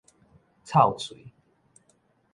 [0.63, 1.29] 臭喙